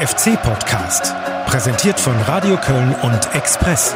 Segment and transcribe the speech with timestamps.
[0.00, 3.94] FC-Podcast, präsentiert von Radio Köln und Express.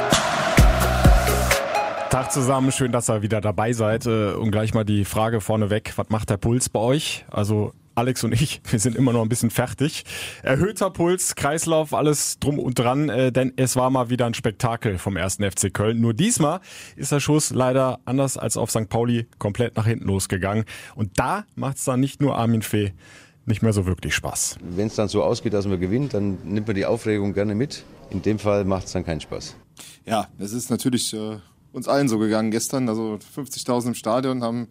[2.10, 4.04] Tag zusammen, schön, dass ihr wieder dabei seid.
[4.04, 7.24] Äh, und gleich mal die Frage vorneweg, was macht der Puls bei euch?
[7.30, 10.04] Also Alex und ich, wir sind immer noch ein bisschen fertig.
[10.42, 14.98] Erhöhter Puls, Kreislauf, alles drum und dran, äh, denn es war mal wieder ein Spektakel
[14.98, 16.02] vom ersten FC Köln.
[16.02, 16.60] Nur diesmal
[16.96, 18.90] ist der Schuss leider anders als auf St.
[18.90, 20.66] Pauli komplett nach hinten losgegangen.
[20.96, 22.92] Und da macht es dann nicht nur Armin Fee
[23.46, 24.58] nicht mehr so wirklich Spaß.
[24.62, 27.84] Wenn es dann so ausgeht, dass man gewinnt, dann nimmt man die Aufregung gerne mit.
[28.10, 29.56] In dem Fall macht es dann keinen Spaß.
[30.06, 31.38] Ja, es ist natürlich äh,
[31.72, 32.88] uns allen so gegangen gestern.
[32.88, 34.68] Also 50.000 im Stadion haben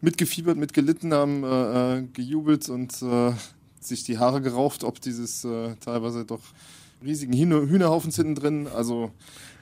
[0.00, 3.32] mitgefiebert, mitgelitten, haben äh, äh, gejubelt und äh,
[3.80, 6.40] sich die Haare gerauft, ob dieses äh, teilweise doch
[7.04, 8.66] riesigen Hühnerhaufen hinten drin.
[8.66, 9.10] Also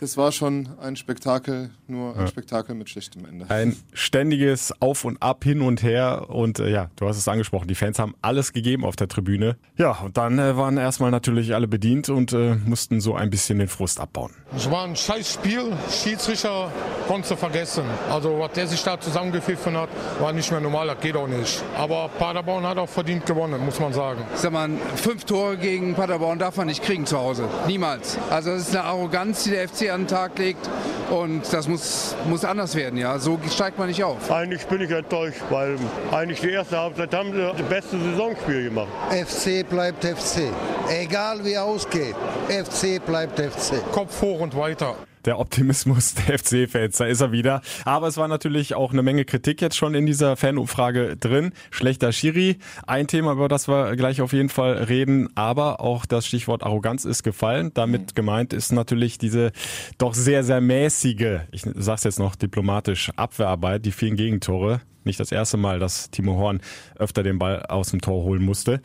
[0.00, 2.26] das war schon ein Spektakel, nur ein ja.
[2.26, 3.46] Spektakel mit schlechtem Ende.
[3.48, 6.26] Ein ständiges Auf und Ab, hin und her.
[6.28, 9.56] Und äh, ja, du hast es angesprochen, die Fans haben alles gegeben auf der Tribüne.
[9.76, 13.58] Ja, und dann äh, waren erstmal natürlich alle bedient und äh, mussten so ein bisschen
[13.58, 14.32] den Frust abbauen.
[14.54, 15.72] Es war ein scheiß Spiel.
[15.90, 16.70] Schiedsrichter
[17.08, 17.84] konnte vergessen.
[18.10, 19.88] Also was der sich da zusammengepfiffen hat,
[20.20, 21.62] war nicht mehr normal, das geht auch nicht.
[21.76, 24.22] Aber Paderborn hat auch verdient gewonnen, muss man sagen.
[24.34, 27.48] Sag mal, fünf Tore gegen Paderborn darf man nicht kriegen zu Hause.
[27.66, 28.18] Niemals.
[28.30, 30.68] Also das ist eine Arroganz, die der FC an den Tag legt.
[31.10, 32.98] Und das muss, muss anders werden.
[32.98, 33.18] Ja?
[33.18, 34.30] So steigt man nicht auf.
[34.30, 35.76] Eigentlich bin ich enttäuscht, weil
[36.12, 38.88] eigentlich die erste Halbzeit haben sie das beste Saisonspiel gemacht.
[39.10, 40.50] FC bleibt FC.
[40.88, 42.16] Egal wie ausgeht.
[42.48, 43.80] FC bleibt FC.
[43.92, 44.96] Kopf hoch und weiter
[45.26, 47.60] der Optimismus der FC-Fans, da ist er wieder.
[47.84, 51.52] Aber es war natürlich auch eine Menge Kritik jetzt schon in dieser Fanumfrage drin.
[51.70, 55.28] Schlechter Schiri, ein Thema, über das wir gleich auf jeden Fall reden.
[55.34, 57.72] Aber auch das Stichwort Arroganz ist gefallen.
[57.74, 58.14] Damit mhm.
[58.14, 59.52] gemeint ist natürlich diese
[59.98, 64.80] doch sehr, sehr mäßige, ich sag's jetzt noch diplomatisch, Abwehrarbeit, die vielen Gegentore.
[65.06, 66.60] Nicht das erste Mal, dass Timo Horn
[66.98, 68.80] öfter den Ball aus dem Tor holen musste.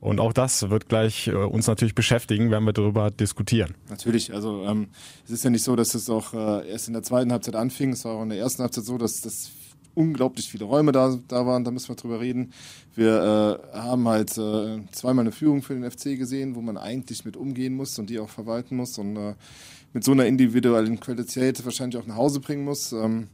[0.00, 3.74] Und auch das wird gleich äh, uns natürlich beschäftigen, werden wir darüber diskutieren.
[3.88, 4.88] Natürlich, also ähm,
[5.24, 7.92] es ist ja nicht so, dass es auch äh, erst in der zweiten Halbzeit anfing.
[7.92, 9.50] Es war auch in der ersten Halbzeit so, dass das
[9.94, 12.52] unglaublich viele Räume da, da waren, da müssen wir drüber reden.
[12.94, 17.24] Wir äh, haben halt äh, zweimal eine Führung für den FC gesehen, wo man eigentlich
[17.24, 19.34] mit umgehen muss und die auch verwalten muss und äh,
[19.94, 22.92] mit so einer individuellen Qualität wahrscheinlich auch nach Hause bringen muss.
[22.92, 23.28] Ähm,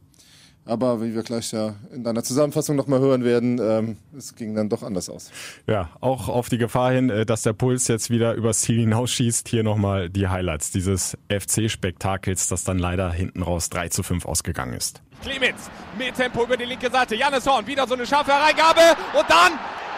[0.64, 4.68] aber wie wir gleich ja in deiner Zusammenfassung nochmal hören werden, ähm, es ging dann
[4.68, 5.30] doch anders aus.
[5.66, 9.48] Ja, auch auf die Gefahr hin, äh, dass der Puls jetzt wieder übers Ziel hinausschießt.
[9.48, 14.74] Hier nochmal die Highlights dieses FC-Spektakels, das dann leider hinten raus 3 zu 5 ausgegangen
[14.74, 15.02] ist.
[15.22, 17.16] Clemens mit Tempo über die linke Seite.
[17.16, 19.52] Jannes Horn, wieder so eine scharfe Hereingabe und dann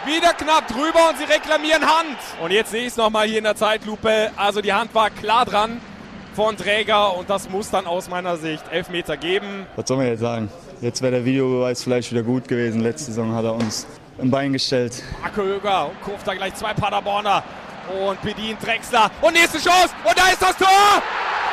[0.05, 2.17] wieder knapp drüber und sie reklamieren Hand.
[2.43, 4.31] Und jetzt sehe ich es nochmal hier in der Zeitlupe.
[4.35, 5.81] Also die Hand war klar dran
[6.35, 9.65] von Träger und das muss dann aus meiner Sicht Elfmeter geben.
[9.77, 10.51] Was soll man jetzt sagen?
[10.81, 12.81] Jetzt wäre der Videobeweis vielleicht wieder gut gewesen.
[12.81, 13.87] Letzte Saison hat er uns
[14.17, 15.01] im Bein gestellt.
[15.21, 17.41] Marco Höger und kurft da gleich zwei Paderborner
[18.05, 21.01] und bedient Drexler und nächste Chance und da ist das Tor!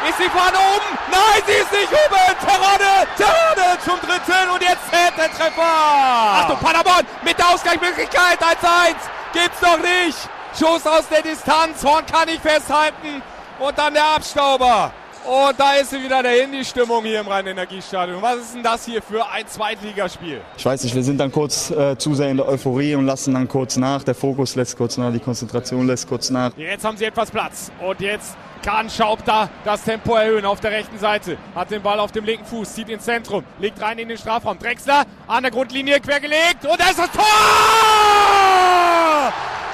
[0.08, 0.98] Ist sie vorne oben?
[1.12, 2.34] Nein, sie ist nicht oben!
[2.40, 3.06] Terodde!
[3.16, 5.62] Terodde zum dritten und jetzt zählt der Treffer!
[5.62, 8.96] Achtung, Paderborn mit der Ausgleichsmöglichkeit 1-1!
[9.32, 10.18] Gibt's doch nicht!
[10.58, 13.22] Schuss aus der Distanz, Horn kann nicht festhalten
[13.58, 14.92] und dann der Abstauber.
[15.24, 18.20] Und da ist wieder der Handy-Stimmung hier im Rhein-Energiestadion.
[18.20, 20.40] Was ist denn das hier für ein Zweitligaspiel?
[20.56, 23.34] Ich weiß nicht, wir sind dann kurz äh, zu sehr in der Euphorie und lassen
[23.34, 24.02] dann kurz nach.
[24.02, 26.50] Der Fokus lässt kurz nach, die Konzentration lässt kurz nach.
[26.56, 27.70] Jetzt haben sie etwas Platz.
[27.80, 31.38] Und jetzt kann Schaub da das Tempo erhöhen auf der rechten Seite.
[31.54, 34.58] Hat den Ball auf dem linken Fuß, zieht ins Zentrum, legt rein in den Strafraum.
[34.58, 37.22] Drexler an der Grundlinie quergelegt und da ist das Tor!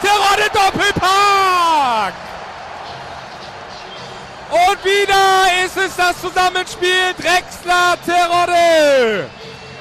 [0.03, 2.13] Terodde Doppelpack!
[4.51, 9.29] Und wieder ist es das Zusammenspiel Drexler-Terodde.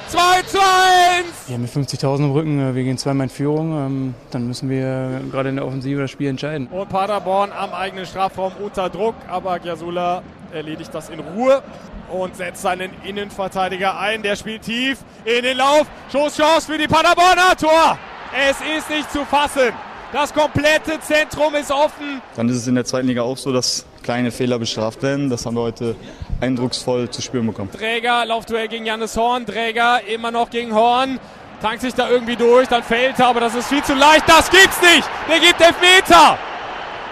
[0.08, 1.48] 2 zu 1.
[1.48, 3.72] Ja, mit 50.000 im Rücken, äh, wir gehen zweimal in Führung.
[3.72, 6.66] Ähm, dann müssen wir gerade in der Offensive das Spiel entscheiden.
[6.68, 11.62] Und Paderborn am eigenen Strafraum unter Druck, aber Giasula erledigt das in Ruhe
[12.10, 14.22] und setzt seinen Innenverteidiger ein.
[14.22, 15.86] Der spielt tief in den Lauf.
[16.10, 17.54] Schusschance für die Paderborner.
[17.58, 17.98] Tor.
[18.34, 19.72] Es ist nicht zu fassen.
[20.12, 22.22] Das komplette Zentrum ist offen.
[22.34, 25.30] Dann ist es in der zweiten Liga auch so, dass kleine Fehler bestraft werden.
[25.30, 25.96] Das haben wir heute
[26.40, 27.70] eindrucksvoll zu spüren bekommen.
[27.72, 29.46] Träger, Laufduell gegen Jannis Horn.
[29.46, 31.18] Träger immer noch gegen Horn.
[31.60, 34.28] Tankt sich da irgendwie durch, dann fällt er, aber das ist viel zu leicht.
[34.28, 35.08] Das gibt's nicht.
[35.28, 36.38] Der gibt Elfmeter.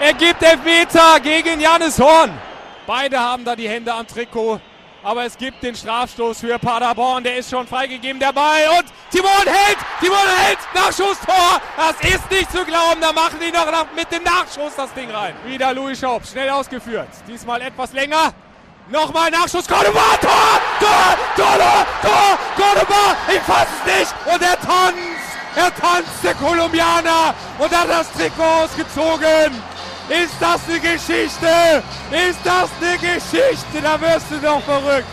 [0.00, 2.30] Er gibt Elfmeter gegen Jannis Horn.
[2.86, 4.60] Beide haben da die Hände am Trikot
[5.06, 9.78] aber es gibt den Strafstoß für Paderborn, der ist schon freigegeben dabei und Timon hält,
[10.00, 14.74] Timon hält, Nachschusstor, das ist nicht zu glauben, da machen die noch mit dem Nachschuss
[14.76, 15.32] das Ding rein.
[15.44, 18.34] Wieder Louis Schaub, schnell ausgeführt, diesmal etwas länger,
[18.88, 24.14] Nochmal Nachschuss, Cordoba, Tor, Tor, Tor, Tor, Cordoba, ich fass es nicht.
[24.24, 27.34] Und er tanzt, er tanzt, der Kolumbianer.
[27.58, 29.60] Und hat das Trikot ausgezogen
[30.08, 31.82] Ist das eine Geschichte?
[32.12, 33.82] Ist das eine Geschichte?
[33.82, 35.08] Da wirst du doch verrückt.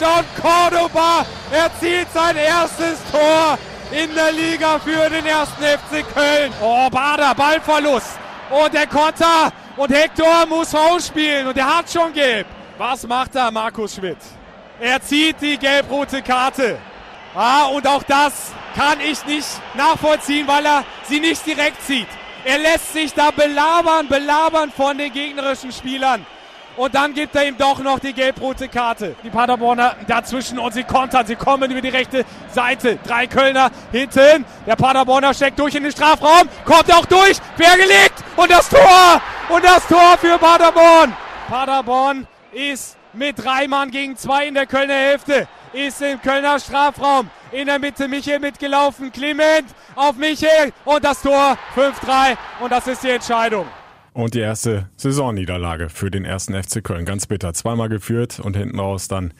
[0.00, 3.58] John Cordoba erzielt sein erstes Tor
[3.90, 6.52] in der Liga für den ersten FC Köln.
[6.62, 8.18] Oh, Bader, Ballverlust.
[8.50, 9.52] Und der Konter.
[9.76, 11.48] Und Hector muss ausspielen.
[11.48, 12.46] Und der hat schon gelb.
[12.78, 14.18] Was macht da Markus Schmidt?
[14.80, 16.78] Er zieht die gelb-rote Karte.
[17.34, 22.08] Ah, und auch das kann ich nicht nachvollziehen, weil er sie nicht direkt zieht.
[22.48, 26.24] Er lässt sich da belabern, belabern von den gegnerischen Spielern.
[26.78, 29.16] Und dann gibt er ihm doch noch die gelb-rote Karte.
[29.22, 31.26] Die Paderborner dazwischen und sie kontern.
[31.26, 32.98] Sie kommen über die rechte Seite.
[33.06, 34.46] Drei Kölner hinten.
[34.66, 36.48] Der Paderborner steckt durch in den Strafraum.
[36.64, 37.36] Kommt auch durch.
[37.58, 38.14] Quergelegt.
[38.34, 39.20] Und das Tor.
[39.50, 41.14] Und das Tor für Paderborn.
[41.50, 45.48] Paderborn ist mit drei Mann gegen zwei in der Kölner Hälfte.
[45.72, 47.30] Ist im Kölner Strafraum.
[47.52, 49.12] In der Mitte Michel mitgelaufen.
[49.12, 50.72] Clement auf Michel.
[50.84, 52.36] Und das Tor 5-3.
[52.60, 53.66] Und das ist die Entscheidung.
[54.12, 57.04] Und die erste Saisonniederlage für den ersten FC Köln.
[57.04, 57.54] Ganz bitter.
[57.54, 59.32] Zweimal geführt und hinten raus dann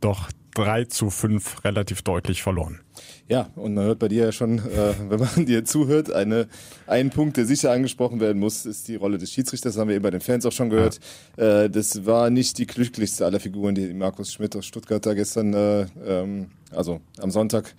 [0.00, 2.80] doch 3 zu 5 relativ deutlich verloren.
[3.26, 6.46] Ja, und man hört bei dir ja schon, äh, wenn man dir zuhört, eine,
[6.86, 9.74] ein Punkt, der sicher angesprochen werden muss, ist die Rolle des Schiedsrichters.
[9.74, 11.00] Das haben wir eben bei den Fans auch schon gehört.
[11.36, 11.64] Ja.
[11.64, 15.54] Äh, das war nicht die glücklichste aller Figuren, die Markus Schmidt aus Stuttgart da gestern,
[15.54, 17.74] äh, ähm, also am Sonntag,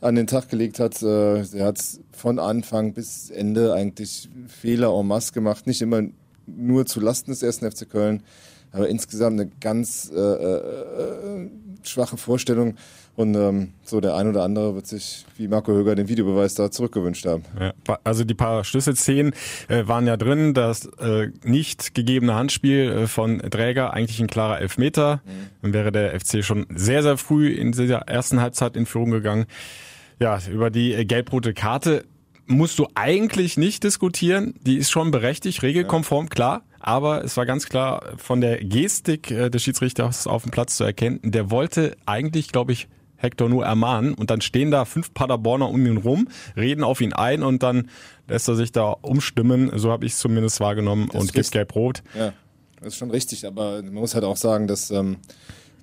[0.00, 1.02] an den Tag gelegt hat.
[1.02, 1.80] Äh, er hat
[2.12, 5.66] von Anfang bis Ende eigentlich Fehler en masse gemacht.
[5.66, 6.02] Nicht immer
[6.46, 8.22] nur zu Lasten des ersten FC Köln,
[8.72, 11.50] aber insgesamt eine ganz äh, äh, äh
[11.82, 12.76] schwache Vorstellung.
[13.16, 16.70] Und ähm, so der ein oder andere wird sich, wie Marco Höger den Videobeweis da
[16.70, 17.44] zurückgewünscht haben.
[17.58, 19.34] Ja, also die paar Schlüsselszenen
[19.68, 20.54] äh, waren ja drin.
[20.54, 25.20] Das äh, nicht gegebene Handspiel äh, von Träger, eigentlich ein klarer Elfmeter.
[25.24, 25.30] Mhm.
[25.62, 29.46] Dann wäre der FC schon sehr, sehr früh in dieser ersten Halbzeit in Führung gegangen.
[30.18, 32.04] Ja, über die äh, gelb-rote Karte
[32.46, 34.54] musst du eigentlich nicht diskutieren.
[34.62, 36.62] Die ist schon berechtigt, regelkonform, klar.
[36.80, 40.84] Aber es war ganz klar von der Gestik äh, des Schiedsrichters auf dem Platz zu
[40.84, 41.20] erkennen.
[41.22, 45.84] Der wollte eigentlich, glaube ich, Hector nur ermahnen und dann stehen da fünf Paderborner um
[45.84, 47.90] ihn rum, reden auf ihn ein und dann
[48.28, 52.02] lässt er sich da umstimmen, so habe ich es zumindest wahrgenommen das und gibt gelb-rot.
[52.18, 52.32] Ja,
[52.80, 55.18] das ist schon richtig, aber man muss halt auch sagen, dass ähm,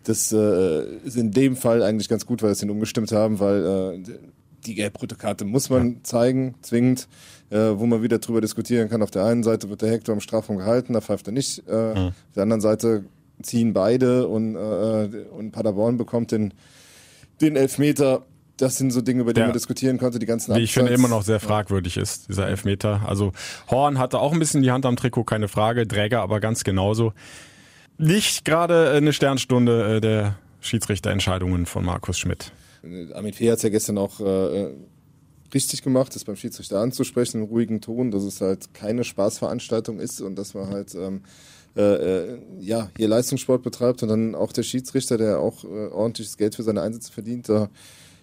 [0.03, 3.99] das äh, ist in dem Fall eigentlich ganz gut, weil sie ihn umgestimmt haben, weil
[4.07, 4.17] äh,
[4.65, 6.03] die gelb-rote Karte muss man ja.
[6.03, 7.07] zeigen, zwingend,
[7.49, 9.01] äh, wo man wieder drüber diskutieren kann.
[9.01, 11.63] Auf der einen Seite wird der Hector im Strafraum gehalten, da pfeift er nicht.
[11.67, 12.07] Äh, mhm.
[12.07, 13.05] Auf der anderen Seite
[13.41, 16.53] ziehen beide und, äh, und Paderborn bekommt den,
[17.41, 18.25] den Elfmeter.
[18.57, 21.07] Das sind so Dinge, über die man diskutieren konnte, die ganzen Wie ich finde immer
[21.07, 23.01] noch sehr fragwürdig ist, dieser Elfmeter.
[23.05, 23.31] Also
[23.69, 27.13] Horn hatte auch ein bisschen die Hand am Trikot, keine Frage, Träger aber ganz genauso.
[27.99, 32.51] Nicht gerade eine Sternstunde äh, der Schiedsrichterentscheidungen von Markus Schmidt.
[33.13, 34.69] Armin Fee hat es ja gestern auch äh,
[35.57, 40.21] richtig gemacht, das beim Schiedsrichter anzusprechen, in ruhigen Ton, dass es halt keine Spaßveranstaltung ist
[40.21, 41.24] und dass man halt ähm,
[41.75, 46.38] äh, äh, ja, hier Leistungssport betreibt und dann auch der Schiedsrichter, der auch äh, ordentliches
[46.38, 47.69] Geld für seine Einsätze verdient, da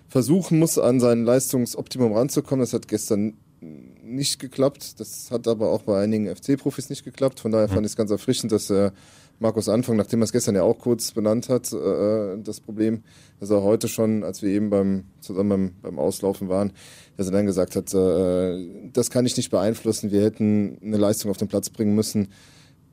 [0.09, 2.63] versuchen muss, an sein Leistungsoptimum ranzukommen.
[2.63, 5.01] Das hat gestern nicht geklappt.
[5.01, 7.41] Das hat aber auch bei einigen FC-Profis nicht geklappt.
[7.41, 8.93] Von daher fand ich es ganz erfrischend, dass er
[9.41, 13.03] Markus Anfang, nachdem er es gestern ja auch kurz benannt hat, äh, das Problem,
[13.41, 16.73] dass er heute schon, als wir eben beim, zusammen beim, beim Auslaufen waren,
[17.17, 21.31] dass er dann gesagt hat, äh, das kann ich nicht beeinflussen, wir hätten eine Leistung
[21.31, 22.29] auf den Platz bringen müssen,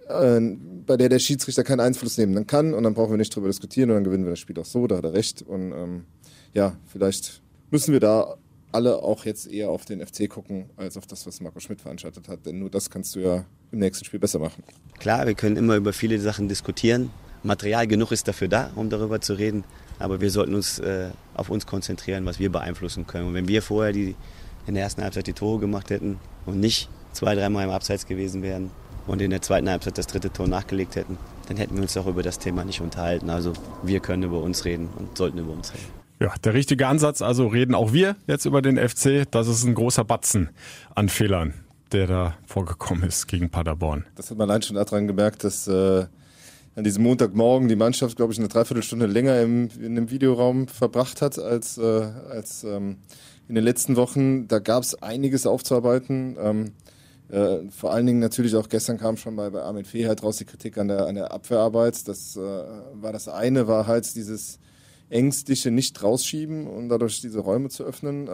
[0.07, 0.41] äh,
[0.85, 2.47] bei der der Schiedsrichter keinen Einfluss nehmen.
[2.47, 4.57] Kann und dann brauchen wir nicht drüber diskutieren und dann gewinnen wir das Spiel.
[4.59, 5.41] Auch so, da hat er recht.
[5.41, 6.05] Und ähm,
[6.53, 8.37] ja, vielleicht müssen wir da
[8.71, 12.27] alle auch jetzt eher auf den FC gucken, als auf das, was Marco Schmidt veranstaltet
[12.27, 12.45] hat.
[12.45, 14.63] Denn nur das kannst du ja im nächsten Spiel besser machen.
[14.99, 17.11] Klar, wir können immer über viele Sachen diskutieren.
[17.43, 19.63] Material genug ist dafür da, um darüber zu reden.
[19.99, 23.27] Aber wir sollten uns äh, auf uns konzentrieren, was wir beeinflussen können.
[23.27, 24.15] Und wenn wir vorher die,
[24.67, 28.41] in der ersten Halbzeit die Tore gemacht hätten und nicht zwei, dreimal im Abseits gewesen
[28.41, 28.71] wären
[29.07, 32.07] und in der zweiten Halbzeit das dritte Tor nachgelegt hätten, dann hätten wir uns auch
[32.07, 33.29] über das Thema nicht unterhalten.
[33.29, 36.01] Also wir können über uns reden und sollten über uns reden.
[36.19, 37.21] Ja, der richtige Ansatz.
[37.21, 39.29] Also reden auch wir jetzt über den FC.
[39.31, 40.49] Das ist ein großer Batzen
[40.93, 41.55] an Fehlern,
[41.91, 44.05] der da vorgekommen ist gegen Paderborn.
[44.15, 46.05] Das hat man allein schon daran gemerkt, dass äh,
[46.75, 51.21] an diesem Montagmorgen die Mannschaft, glaube ich, eine Dreiviertelstunde länger im, in dem Videoraum verbracht
[51.21, 52.97] hat als, äh, als ähm,
[53.47, 54.47] in den letzten Wochen.
[54.47, 56.37] Da gab es einiges aufzuarbeiten.
[56.39, 56.71] Ähm,
[57.29, 60.37] äh, vor allen Dingen natürlich auch gestern kam schon bei, bei Armin Fee halt raus
[60.37, 62.07] die Kritik an der, an der Abwehrarbeit.
[62.07, 64.59] Das äh, war das eine, war halt dieses
[65.09, 68.29] Ängstliche nicht rausschieben und dadurch diese Räume zu öffnen.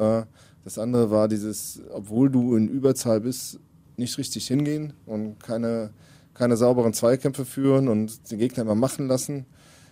[0.68, 3.58] Das andere war dieses, obwohl du in Überzahl bist,
[3.96, 5.92] nicht richtig hingehen und keine,
[6.34, 9.46] keine sauberen Zweikämpfe führen und den Gegner immer machen lassen.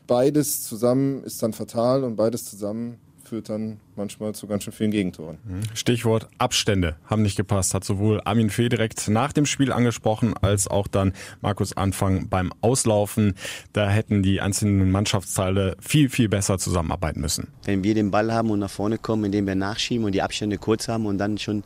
[0.05, 4.91] Beides zusammen ist dann fatal und beides zusammen führt dann manchmal zu ganz schön vielen
[4.91, 5.37] Gegentoren.
[5.43, 5.61] Mhm.
[5.73, 10.67] Stichwort Abstände haben nicht gepasst, hat sowohl Armin Fee direkt nach dem Spiel angesprochen, als
[10.67, 13.35] auch dann Markus Anfang beim Auslaufen.
[13.73, 17.47] Da hätten die einzelnen Mannschaftsteile viel, viel besser zusammenarbeiten müssen.
[17.63, 20.57] Wenn wir den Ball haben und nach vorne kommen, indem wir nachschieben und die Abstände
[20.57, 21.63] kurz haben und dann schon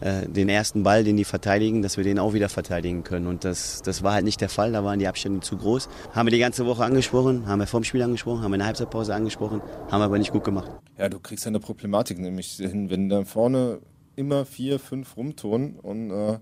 [0.00, 3.26] äh, den ersten Ball, den die verteidigen, dass wir den auch wieder verteidigen können.
[3.26, 5.88] Und das, das war halt nicht der Fall, da waren die Abstände zu groß.
[6.12, 8.66] Haben wir die ganze Woche angesprochen, haben wir vorm Spiel angesprochen, haben wir in der
[8.66, 10.70] Halbzeitpause angesprochen, haben wir aber nicht gut gemacht.
[10.98, 13.78] Ja, du kriegst ja eine Problematik nämlich hin, wenn da vorne
[14.16, 16.38] immer vier, fünf rumturnen und äh,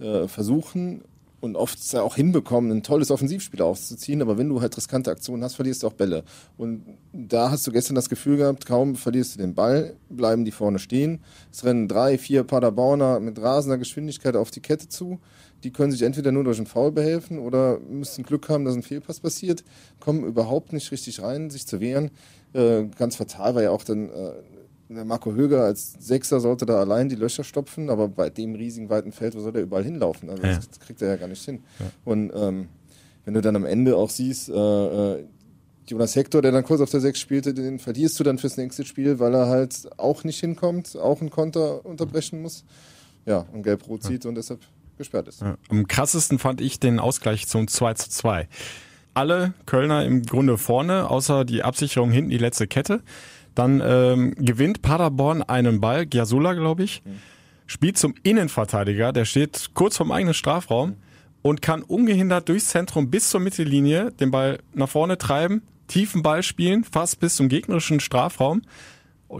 [0.00, 1.02] äh, versuchen
[1.42, 4.22] und oft auch hinbekommen, ein tolles Offensivspiel auszuziehen.
[4.22, 6.22] Aber wenn du halt riskante Aktionen hast, verlierst du auch Bälle.
[6.56, 10.52] Und da hast du gestern das Gefühl gehabt, kaum verlierst du den Ball, bleiben die
[10.52, 11.18] vorne stehen.
[11.50, 15.18] Es rennen drei, vier Paderborner mit rasender Geschwindigkeit auf die Kette zu.
[15.64, 18.84] Die können sich entweder nur durch einen Foul behelfen oder müssen Glück haben, dass ein
[18.84, 19.64] Fehlpass passiert,
[19.98, 22.12] kommen überhaupt nicht richtig rein, sich zu wehren.
[22.52, 24.32] Äh, ganz fatal war ja auch dann äh,
[24.94, 28.90] der Marco Höger als Sechser sollte da allein die Löcher stopfen, aber bei dem riesigen
[28.90, 30.30] weiten Feld, wo soll der überall hinlaufen?
[30.30, 30.56] Also ja.
[30.56, 31.62] das kriegt er ja gar nicht hin.
[31.78, 31.86] Ja.
[32.04, 32.68] Und ähm,
[33.24, 35.24] wenn du dann am Ende auch siehst, äh, äh,
[35.86, 38.84] Jonas Hector, der dann kurz auf der Sechs spielte, den verlierst du dann fürs nächste
[38.84, 42.64] Spiel, weil er halt auch nicht hinkommt, auch einen Konter unterbrechen muss.
[43.26, 44.28] Ja, und gelb-rot zieht ja.
[44.28, 44.60] und deshalb
[44.98, 45.40] gesperrt ist.
[45.40, 45.56] Ja.
[45.68, 48.48] Am krassesten fand ich den Ausgleich zum 2 zu 2.
[49.14, 53.02] Alle Kölner im Grunde vorne, außer die Absicherung hinten, die letzte Kette.
[53.54, 57.18] Dann ähm, gewinnt Paderborn einen Ball, Giasula, glaube ich, mhm.
[57.66, 60.96] spielt zum Innenverteidiger, der steht kurz vorm eigenen Strafraum mhm.
[61.42, 66.42] und kann ungehindert durchs Zentrum bis zur Mittellinie den Ball nach vorne treiben, tiefen Ball
[66.42, 68.62] spielen, fast bis zum gegnerischen Strafraum.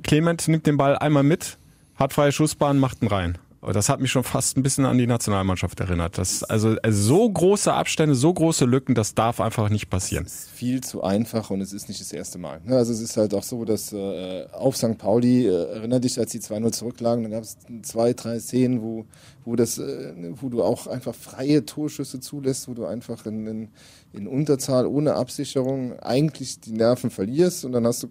[0.02, 1.58] Clement nimmt den Ball einmal mit,
[1.96, 3.38] hat freie Schussbahn, macht ihn rein.
[3.62, 6.18] Das hat mich schon fast ein bisschen an die Nationalmannschaft erinnert.
[6.18, 10.24] Das, also, also so große Abstände, so große Lücken, das darf einfach nicht passieren.
[10.26, 12.60] Es ist viel zu einfach und es ist nicht das erste Mal.
[12.64, 12.76] Ne?
[12.76, 14.98] Also es ist halt auch so, dass äh, auf St.
[14.98, 19.04] Pauli, äh, erinnere dich, als die 2-0 zurücklagen, dann gab es zwei, drei Szenen, wo,
[19.44, 23.68] wo, das, äh, wo du auch einfach freie Torschüsse zulässt, wo du einfach in, in,
[24.12, 28.08] in Unterzahl ohne Absicherung eigentlich die Nerven verlierst und dann hast du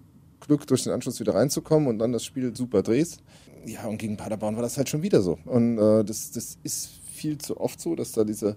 [0.51, 3.21] Glück, durch den Anschluss wieder reinzukommen und dann das Spiel super drehst
[3.65, 5.37] ja, und gegen Paderborn war das halt schon wieder so.
[5.45, 8.55] Und äh, das, das ist viel zu oft so, dass da diese,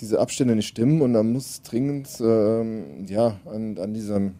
[0.00, 4.34] diese Abstände nicht stimmen und da muss dringend ähm, ja, an, an, diesem,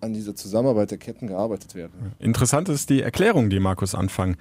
[0.00, 2.14] an dieser Zusammenarbeit der Ketten gearbeitet werden.
[2.18, 4.36] Interessant ist die Erklärung, die Markus Anfang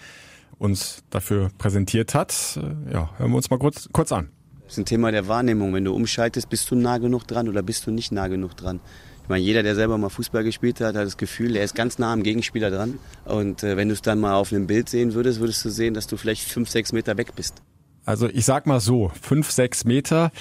[0.60, 2.58] uns dafür präsentiert hat.
[2.58, 4.30] Äh, ja, hören wir uns mal kurz, kurz an.
[4.64, 5.74] Das ist ein Thema der Wahrnehmung.
[5.74, 8.82] Wenn du umschaltest, bist du nah genug dran oder bist du nicht nah genug dran?
[9.28, 12.00] Ich meine, jeder, der selber mal Fußball gespielt hat, hat das Gefühl, er ist ganz
[12.00, 12.98] nah am Gegenspieler dran.
[13.26, 15.94] Und äh, wenn du es dann mal auf einem Bild sehen würdest, würdest du sehen,
[15.94, 17.62] dass du vielleicht fünf, sechs Meter weg bist.
[18.06, 20.32] Also ich sag mal so, fünf, sechs Meter,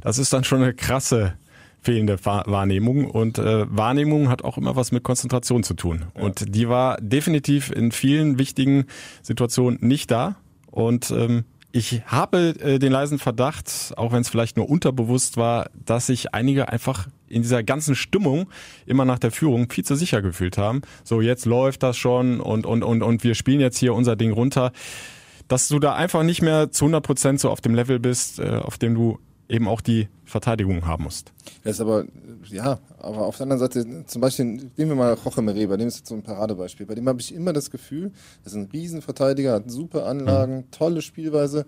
[0.00, 1.34] das ist dann schon eine krasse
[1.82, 6.22] fehlende Wahrnehmung und äh, Wahrnehmung hat auch immer was mit Konzentration zu tun ja.
[6.22, 8.86] und die war definitiv in vielen wichtigen
[9.22, 10.36] Situationen nicht da
[10.70, 15.68] und ähm, ich habe äh, den leisen Verdacht, auch wenn es vielleicht nur unterbewusst war,
[15.74, 18.48] dass sich einige einfach in dieser ganzen Stimmung
[18.86, 20.82] immer nach der Führung viel zu sicher gefühlt haben.
[21.04, 24.32] So, jetzt läuft das schon und, und, und, und wir spielen jetzt hier unser Ding
[24.32, 24.72] runter.
[25.48, 28.60] Dass du da einfach nicht mehr zu 100 Prozent so auf dem Level bist, äh,
[28.62, 31.32] auf dem du eben auch die Verteidigung haben musst.
[31.62, 32.04] Das ist aber,
[32.46, 35.88] ja, aber auf der anderen Seite, zum Beispiel, nehmen wir mal Roche Mere, bei dem
[35.88, 36.86] ist jetzt so ein Paradebeispiel.
[36.86, 38.12] Bei dem habe ich immer das Gefühl,
[38.42, 40.70] er ist ein Riesenverteidiger, hat super Anlagen, mhm.
[40.70, 41.64] tolle Spielweise,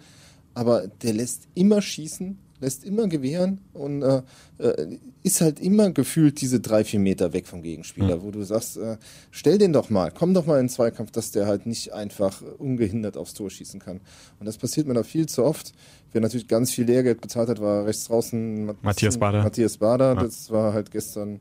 [0.54, 4.23] aber der lässt immer schießen, lässt immer gewähren und äh,
[4.59, 8.23] äh, ist halt immer gefühlt diese drei, vier Meter weg vom Gegenspieler, mhm.
[8.23, 8.97] wo du sagst, äh,
[9.31, 12.43] stell den doch mal, komm doch mal in den Zweikampf, dass der halt nicht einfach
[12.59, 14.00] ungehindert aufs Tor schießen kann.
[14.41, 15.73] Und das passiert mir da viel zu oft.
[16.12, 19.43] Wer natürlich ganz viel Lehrgeld bezahlt hat, war rechts draußen Matthias Bader.
[19.43, 20.23] Matthias Bader, ja.
[20.23, 21.41] das war halt gestern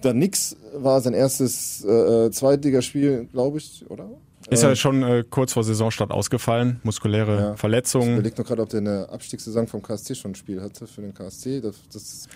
[0.00, 4.08] dann nix, war sein erstes äh, äh Zweitligaspiel, glaube ich, oder?
[4.50, 7.56] Ist ja schon äh, kurz vor Saisonstart ausgefallen, muskuläre ja.
[7.56, 8.08] Verletzungen.
[8.08, 11.02] Ich überlege noch gerade, ob der eine Abstiegssaison vom KSC schon ein Spiel hatte für
[11.02, 11.60] den KSC.
[11.60, 12.28] Das, das,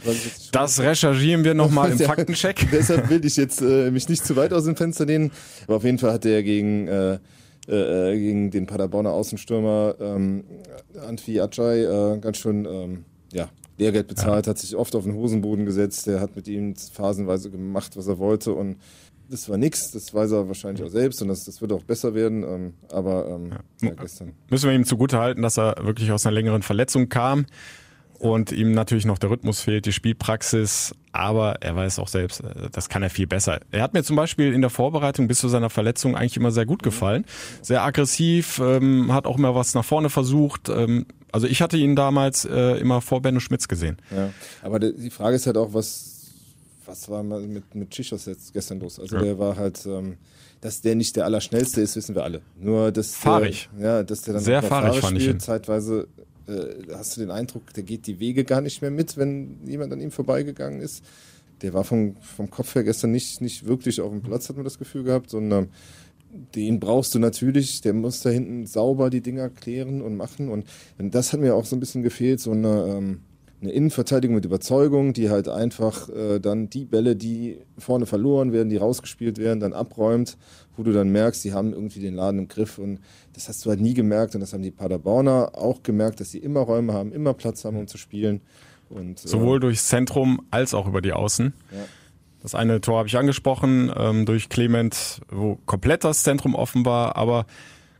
[0.52, 2.68] das recherchieren wir nochmal im Faktencheck.
[2.73, 5.30] Deshalb will ich jetzt äh, mich nicht zu weit aus dem Fenster lehnen.
[5.64, 7.18] Aber auf jeden Fall hat er gegen, äh,
[7.68, 10.44] äh, gegen den Paderborner Außenstürmer ähm,
[11.06, 14.50] Antwi Ajay äh, ganz schön ähm, ja, Lehrgeld bezahlt, ja.
[14.50, 16.06] hat sich oft auf den Hosenboden gesetzt.
[16.06, 18.52] Der hat mit ihm phasenweise gemacht, was er wollte.
[18.52, 18.76] Und
[19.29, 22.14] das war nix, das weiß er wahrscheinlich auch selbst und das, das wird auch besser
[22.14, 22.43] werden.
[22.43, 23.88] Ähm, aber ähm, ja.
[23.88, 24.33] Ja, gestern.
[24.50, 27.47] Müssen wir ihm zugute halten, dass er wirklich aus einer längeren Verletzung kam
[28.23, 32.71] und ihm natürlich noch der Rhythmus fehlt, die Spielpraxis, aber er weiß auch selbst, äh,
[32.71, 33.61] das kann er viel besser.
[33.71, 36.67] Er hat mir zum Beispiel in der Vorbereitung bis zu seiner Verletzung eigentlich immer sehr
[36.67, 37.25] gut gefallen.
[37.62, 40.69] Sehr aggressiv, ähm, hat auch immer was nach vorne versucht.
[40.69, 43.97] Ähm, also ich hatte ihn damals äh, immer vor Benno Schmitz gesehen.
[44.14, 44.31] Ja,
[44.62, 46.22] aber die Frage ist halt auch, was
[46.86, 48.98] was war mal mit, mit Chichos jetzt gestern los?
[48.98, 49.22] Also Ja.
[49.22, 50.16] der war halt, ähm,
[50.60, 52.42] dass der nicht der Allerschnellste ist, wissen wir alle.
[52.60, 53.68] Nur, dass Fahrig.
[53.78, 55.42] Der, ja, dass der dann Sehr noch fahrig fand ich spielt.
[55.42, 56.08] Zeitweise
[56.46, 59.92] äh, hast du den Eindruck, der geht die Wege gar nicht mehr mit, wenn jemand
[59.92, 61.04] an ihm vorbeigegangen ist.
[61.62, 64.64] Der war vom, vom Kopf her gestern nicht, nicht wirklich auf dem Platz, hat man
[64.64, 65.68] das Gefühl gehabt, sondern
[66.54, 70.48] den brauchst du natürlich, der muss da hinten sauber die Dinger klären und machen.
[70.48, 70.64] Und,
[70.98, 73.20] und das hat mir auch so ein bisschen gefehlt, so eine, ähm,
[73.62, 78.69] eine Innenverteidigung mit Überzeugung, die halt einfach äh, dann die Bälle, die vorne verloren werden,
[78.69, 80.37] die rausgespielt werden, dann abräumt,
[80.76, 82.78] wo du dann merkst, die haben irgendwie den Laden im Griff.
[82.78, 82.99] Und
[83.35, 84.35] das hast du halt nie gemerkt.
[84.35, 87.76] Und das haben die Paderborner auch gemerkt, dass sie immer Räume haben, immer Platz haben,
[87.76, 88.40] um zu spielen.
[88.90, 91.52] Und, äh, Sowohl durchs Zentrum als auch über die Außen.
[91.71, 91.78] Ja.
[92.42, 97.14] Das eine Tor habe ich angesprochen, ähm, durch Clement, wo komplett das Zentrum offen war,
[97.14, 97.47] aber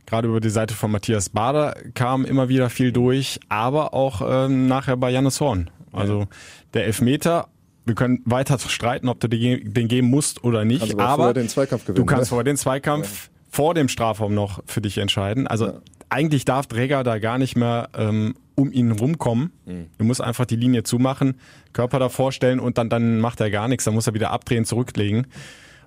[0.05, 4.67] gerade über die Seite von Matthias Bader kam immer wieder viel durch, aber auch ähm,
[4.67, 5.69] nachher bei Jannis Horn.
[5.91, 6.27] Also
[6.73, 7.47] der Elfmeter,
[7.85, 11.33] wir können weiter streiten, ob du den geben musst oder nicht, Kannst aber aber vorher
[11.33, 12.29] den Zweikampf du gewinnen, kannst ne?
[12.29, 15.45] vorher den Zweikampf vor dem Strafraum noch für dich entscheiden.
[15.45, 15.79] Also
[16.09, 19.51] eigentlich darf Träger da gar nicht mehr ähm, um ihn rumkommen.
[19.65, 19.87] Mhm.
[19.97, 21.35] Du musst einfach die Linie zumachen,
[21.71, 23.83] Körper davor stellen und dann, dann macht er gar nichts.
[23.83, 25.27] Dann muss er wieder abdrehen, zurücklegen.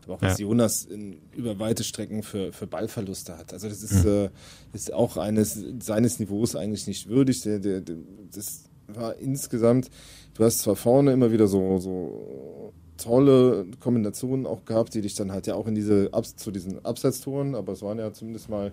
[0.07, 0.31] Aber auch Ja.
[0.31, 3.53] was Jonas in, über weite Strecken für, für Ballverluste hat.
[3.53, 4.31] Also das ist, äh,
[4.73, 7.43] ist auch eines seines Niveaus eigentlich nicht würdig.
[7.43, 7.97] Der, der, der,
[8.33, 9.91] das war insgesamt,
[10.35, 15.31] du hast zwar vorne immer wieder so, so tolle Kombinationen auch gehabt, die dich dann
[15.33, 18.73] halt ja auch in diese Abs zu diesen Abseitstoren, aber es waren ja zumindest mal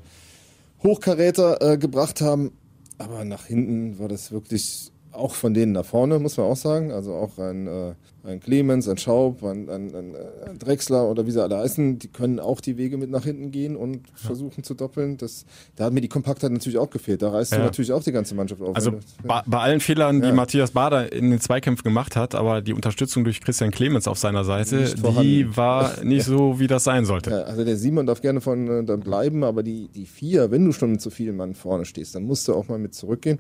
[0.84, 2.52] Hochkaräter äh, gebracht haben.
[3.00, 6.92] Aber nach hinten war das wirklich auch von denen nach vorne, muss man auch sagen.
[6.92, 7.94] Also auch ein, äh,
[8.26, 10.16] ein Clemens, ein Schaub, ein, ein, ein,
[10.58, 13.76] Drexler oder wie sie alle heißen, die können auch die Wege mit nach hinten gehen
[13.76, 15.18] und versuchen zu doppeln.
[15.18, 17.22] Das, da hat mir die Kompaktheit natürlich auch gefehlt.
[17.22, 17.60] Da reißt Ja.
[17.60, 18.76] du natürlich auch die ganze Mannschaft auf.
[18.76, 18.94] Also
[19.24, 20.34] bei, bei allen Fehlern, die Ja.
[20.34, 24.44] Matthias Bader in den Zweikämpfen gemacht hat, aber die Unterstützung durch Christian Clemens auf seiner
[24.44, 27.30] Seite, die war nicht so, wie das sein sollte.
[27.30, 30.66] Ja, also der Simon darf gerne von äh, da bleiben, aber die, die vier, wenn
[30.66, 33.40] du schon mit so vielen Mann vorne stehst, dann musst du auch mal mit zurückgehen.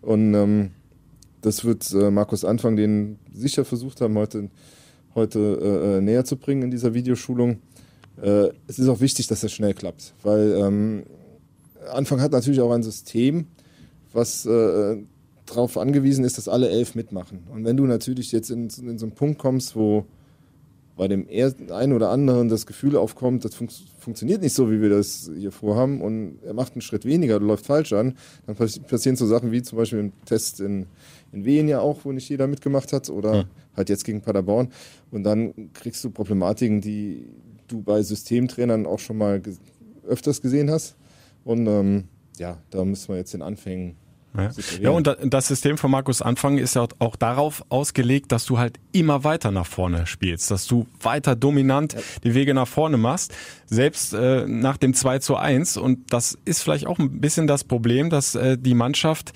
[0.00, 0.70] Und ähm,
[1.44, 4.48] das wird äh, Markus Anfang, den sicher versucht haben, heute,
[5.14, 7.58] heute äh, äh, näher zu bringen in dieser Videoschulung.
[8.20, 11.02] Äh, es ist auch wichtig, dass das schnell klappt, weil ähm,
[11.92, 13.46] Anfang hat natürlich auch ein System,
[14.12, 14.96] was äh,
[15.44, 17.40] darauf angewiesen ist, dass alle elf mitmachen.
[17.52, 20.06] Und wenn du natürlich jetzt in, in so einen Punkt kommst, wo
[20.96, 21.26] bei dem
[21.70, 25.50] einen oder anderen das Gefühl aufkommt, das fun funktioniert nicht so, wie wir das hier
[25.50, 29.26] vorhaben und er macht einen Schritt weniger, du läuft falsch an, dann pass passieren so
[29.26, 30.86] Sachen wie zum Beispiel im Test in,
[31.32, 33.44] in Wien ja auch, wo nicht jeder mitgemacht hat oder Ja.
[33.76, 34.68] halt jetzt gegen Paderborn
[35.10, 37.26] und dann kriegst du Problematiken, die
[37.66, 39.40] du bei Systemtrainern auch schon mal
[40.06, 40.96] öfters gesehen hast
[41.44, 42.04] und ähm,
[42.38, 43.96] ja, da müssen wir jetzt den Anfängen
[44.36, 48.44] Ja, ja und da- das System von Markus Anfang ist ja auch darauf ausgelegt, dass
[48.46, 52.96] du halt immer weiter nach vorne spielst, dass du weiter dominant die Wege nach vorne
[52.96, 53.32] machst,
[53.66, 55.76] selbst äh, nach dem 2 zu 1.
[55.76, 59.32] Und das ist vielleicht auch ein bisschen das Problem, dass äh, die Mannschaft äh,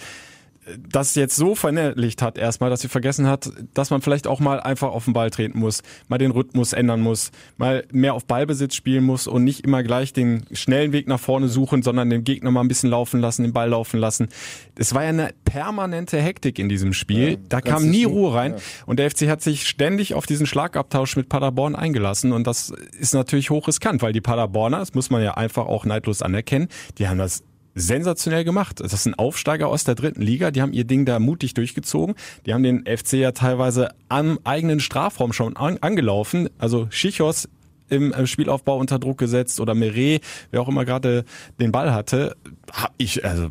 [0.77, 4.61] das jetzt so verinnerlicht hat erstmal, dass sie vergessen hat, dass man vielleicht auch mal
[4.61, 8.75] einfach auf den Ball treten muss, mal den Rhythmus ändern muss, mal mehr auf Ballbesitz
[8.75, 12.51] spielen muss und nicht immer gleich den schnellen Weg nach vorne suchen, sondern den Gegner
[12.51, 14.29] mal ein bisschen laufen lassen, den Ball laufen lassen.
[14.77, 17.31] Es war ja eine permanente Hektik in diesem Spiel.
[17.31, 18.53] Ja, da kam nie Ruhe rein.
[18.53, 18.59] ja.
[18.87, 22.33] Und der FC hat sich ständig auf diesen Schlagabtausch mit Paderborn eingelassen.
[22.33, 26.23] Und das ist natürlich hochriskant, weil die Paderborner, das muss man ja einfach auch neidlos
[26.23, 27.43] anerkennen, die haben das
[27.79, 28.81] sensationell gemacht.
[28.81, 32.15] Das sind Aufsteiger aus der dritten Liga, die haben ihr Ding da mutig durchgezogen.
[32.47, 36.49] Die haben den FC ja teilweise am eigenen Strafraum schon an, angelaufen.
[36.59, 37.49] Also Schichos
[37.89, 41.25] im äh, Spielaufbau unter Druck gesetzt oder Meret, wer auch immer gerade
[41.59, 42.37] den Ball hatte,
[42.71, 43.49] hab ich also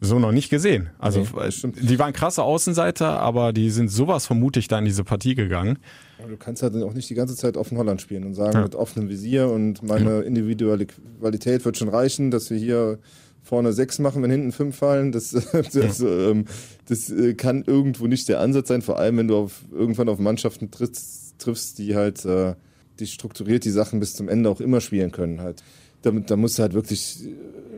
[0.00, 0.90] so noch nicht gesehen.
[0.98, 5.02] Also Nee, die waren krasse Außenseiter, aber die sind sowas von mutig da in diese
[5.02, 5.78] Partie gegangen.
[6.28, 8.62] Du kannst halt dann auch nicht die ganze Zeit offen Holland spielen und sagen, Ja.
[8.62, 12.98] mit offenem Visier und meine Individualität wird schon reichen, dass wir hier
[13.48, 15.12] vorne sechs machen, wenn hinten fünf fallen.
[15.12, 15.30] Das,
[15.72, 16.44] das, ähm,
[16.86, 20.18] das äh, kann irgendwo nicht der Ansatz sein, vor allem wenn du auf, irgendwann auf
[20.18, 22.54] Mannschaften triffst, triffst die halt äh,
[23.00, 25.40] die strukturiert die Sachen bis zum Ende auch immer spielen können.
[25.40, 25.62] Halt.
[26.02, 27.28] Damit, da musst du halt wirklich,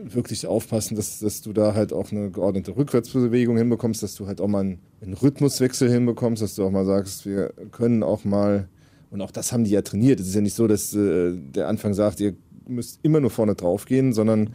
[0.03, 4.41] wirklich aufpassen, dass, dass du da halt auch eine geordnete Rückwärtsbewegung hinbekommst, dass du halt
[4.41, 8.67] auch mal einen, einen Rhythmuswechsel hinbekommst, dass du auch mal sagst, wir können auch mal,
[9.09, 10.19] und auch das haben die ja trainiert.
[10.19, 12.35] Es ist ja nicht so, dass äh, der Anfang sagt, ihr
[12.67, 14.51] müsst immer nur vorne drauf gehen, sondern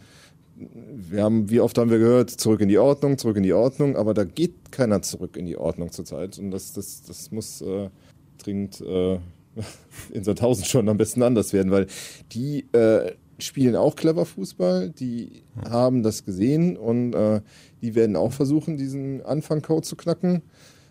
[0.59, 3.95] wir haben, wie oft haben wir gehört, zurück in die Ordnung, zurück in die Ordnung,
[3.95, 6.39] aber da geht keiner zurück in die Ordnung zurzeit.
[6.39, 7.89] Und das, das, das muss äh,
[8.37, 9.19] dringend äh,
[10.13, 11.87] in Sandhausen schon am besten anders werden, weil
[12.31, 17.41] die äh, spielen auch clever Fußball, die haben das gesehen und äh,
[17.81, 20.41] die werden auch versuchen, diesen Anfangcode zu knacken.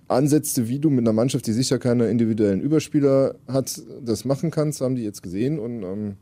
[0.08, 4.80] Ansätze, wie du mit einer Mannschaft, die sicher keine individuellen Überspieler hat, das machen kannst,
[4.80, 6.16] haben die jetzt gesehen und ähm,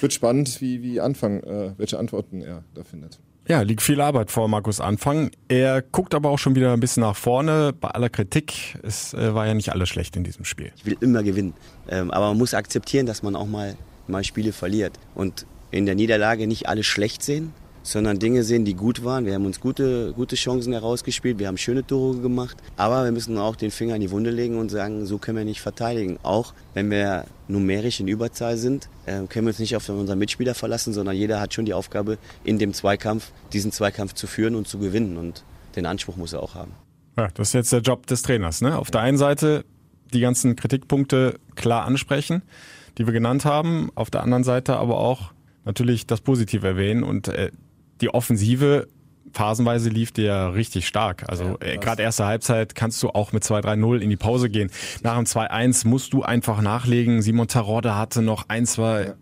[0.00, 3.18] wird spannend, wie, wie Anfang, äh, welche Antworten er da findet.
[3.46, 5.30] Ja, liegt viel Arbeit vor Markus Anfang.
[5.48, 7.74] Er guckt aber auch schon wieder ein bisschen nach vorne.
[7.78, 10.72] Bei aller Kritik, es äh, war ja nicht alles schlecht in diesem Spiel.
[10.76, 11.52] Ich will immer gewinnen.
[11.88, 14.98] Ähm, aber man muss akzeptieren, dass man auch mal, mal Spiele verliert.
[15.14, 17.52] Und in der Niederlage nicht alles schlecht sehen,
[17.84, 19.26] sondern Dinge sehen, die gut waren.
[19.26, 23.38] Wir haben uns gute, gute Chancen herausgespielt, wir haben schöne Tore gemacht, aber wir müssen
[23.38, 26.18] auch den Finger in die Wunde legen und sagen, so können wir nicht verteidigen.
[26.22, 30.54] Auch wenn wir numerisch in Überzahl sind, äh, können wir uns nicht auf unseren Mitspieler
[30.54, 34.66] verlassen, sondern jeder hat schon die Aufgabe, in dem Zweikampf, diesen Zweikampf zu führen und
[34.66, 35.44] zu gewinnen und
[35.76, 36.72] den Anspruch muss er auch haben.
[37.16, 38.60] Ja, das ist jetzt der Job des Trainers.
[38.60, 38.76] Ne?
[38.76, 39.64] Auf der einen Seite
[40.12, 42.42] die ganzen Kritikpunkte klar ansprechen,
[42.96, 45.32] die wir genannt haben, auf der anderen Seite aber auch
[45.64, 47.50] natürlich das Positive erwähnen und äh,
[48.04, 48.86] die Offensive
[49.32, 51.24] phasenweise lief dir ja richtig stark.
[51.26, 54.70] Also ja, äh, gerade erste Halbzeit kannst du auch mit 2-3-0 in die Pause gehen.
[55.02, 57.22] Nach dem 2-1 musst du einfach nachlegen.
[57.22, 59.14] Simon Tarode hatte noch ein, zwei ja.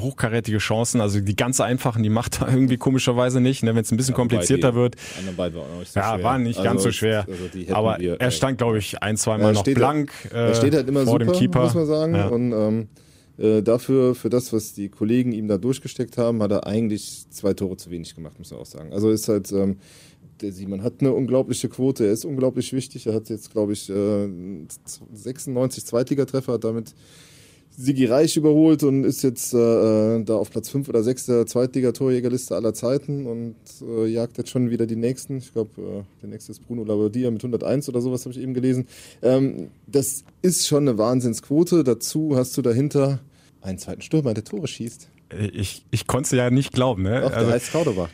[0.00, 1.02] hochkarätige Chancen.
[1.02, 3.62] Also die ganz einfachen, die macht er irgendwie komischerweise nicht.
[3.62, 3.74] Ne?
[3.74, 4.96] Wenn es ein bisschen ja, komplizierter wird.
[5.36, 5.58] War so
[5.94, 6.24] ja, schwer.
[6.24, 7.26] war nicht also ganz so schwer.
[7.28, 10.10] Also aber wir, er stand, glaube ich, ein, zwei Mal noch blank.
[10.32, 11.64] Äh, er steht halt immer vor super, dem Keeper.
[11.64, 12.14] muss man sagen.
[12.14, 12.88] Und ähm,
[13.38, 17.54] äh, dafür, für das, was die Kollegen ihm da durchgesteckt haben, hat er eigentlich zwei
[17.54, 18.92] Tore zu wenig gemacht, muss man auch sagen.
[18.92, 19.78] Also ist halt, ähm,
[20.40, 23.06] der Simon hat eine unglaubliche Quote, er ist unglaublich wichtig.
[23.06, 24.28] Er hat jetzt, glaube ich, äh,
[25.12, 26.94] 96 Zweitligatreffer, hat damit
[27.76, 29.58] Sigi Reich überholt und ist jetzt äh,
[30.16, 34.50] äh da auf Platz 5 oder 6 der Zweitliga-Torjägerliste aller Zeiten und äh, jagt jetzt
[34.50, 35.38] schon wieder die nächsten.
[35.38, 38.54] Ich glaube, äh, der nächste ist Bruno Labbadia mit 101 oder sowas, habe ich eben
[38.54, 38.86] gelesen.
[39.22, 41.84] Ähm, das ist schon eine Wahnsinnsquote.
[41.84, 43.20] Dazu hast du dahinter
[43.60, 45.08] einen zweiten Stürmer, der Tore schießt.
[45.52, 47.02] Ich, ich konnte es ja nicht glauben.
[47.04, 47.22] Ne?
[47.22, 48.10] Doch, der also, heißt Cordova.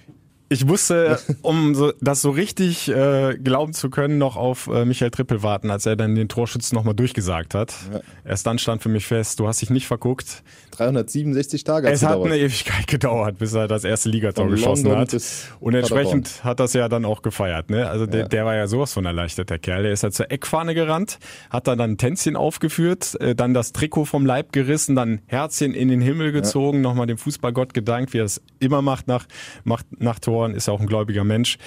[0.50, 5.10] Ich musste, um so, das so richtig äh, glauben zu können, noch auf äh, Michael
[5.10, 7.74] Trippel warten, als er dann den Torschützen nochmal durchgesagt hat.
[7.92, 8.00] Ja.
[8.24, 10.42] Erst dann stand für mich fest, du hast dich nicht verguckt.
[10.70, 12.32] 367 Tage hat es hat gedauert.
[12.32, 15.22] eine Ewigkeit gedauert, bis er das erste Ligator von geschossen London hat.
[15.60, 16.44] Und entsprechend Paderborn.
[16.44, 17.68] hat das ja dann auch gefeiert.
[17.68, 17.88] Ne?
[17.88, 18.28] Also der, ja.
[18.28, 19.82] der war ja sowas von erleichtert, der Kerl.
[19.82, 21.18] Der ist halt zur Eckfahne gerannt,
[21.50, 25.88] hat dann ein Tänzchen aufgeführt, äh, dann das Trikot vom Leib gerissen, dann Herzchen in
[25.88, 26.82] den Himmel gezogen, ja.
[26.82, 29.26] nochmal dem Fußballgott gedankt, wie er es immer macht nach,
[29.64, 31.58] macht, nach Toren, ist ja auch ein gläubiger Mensch.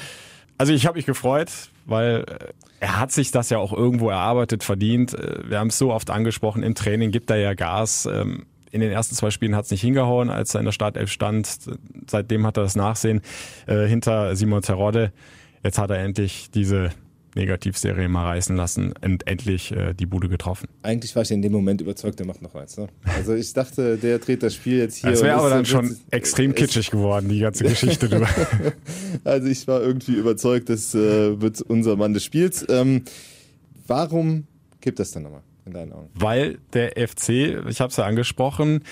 [0.58, 1.52] Also ich habe mich gefreut,
[1.86, 5.14] weil äh, er hat sich das ja auch irgendwo erarbeitet, verdient.
[5.14, 8.06] Äh, wir haben es so oft angesprochen, im Training gibt er ja Gas.
[8.06, 11.12] Ähm, in den ersten zwei Spielen hat es nicht hingehauen, als er in der Startelf
[11.12, 11.48] stand.
[12.10, 13.22] Seitdem hat er das Nachsehen
[13.68, 15.12] äh, hinter Simon Terodde.
[15.62, 16.92] Jetzt hat er endlich diese
[17.36, 20.68] Negativserie mal reißen lassen und endlich äh, die Bude getroffen.
[20.84, 22.78] Eigentlich war ich in dem Moment überzeugt, der macht noch eins.
[22.78, 22.88] Ne?
[23.04, 25.12] Also ich dachte, der dreht das Spiel jetzt hier.
[25.12, 28.28] Das wäre aber dann schon extrem kitschig geworden, die ganze Geschichte.
[29.24, 32.66] also ich war irgendwie überzeugt, das äh, wird unser Mann des Spiels.
[32.70, 33.04] Ähm,
[33.88, 34.46] warum
[34.82, 35.42] gibt das dann nochmal?
[35.66, 36.10] in deinen Augen?
[36.14, 37.30] Weil der FC,
[37.70, 38.84] ich habe es ja angesprochen,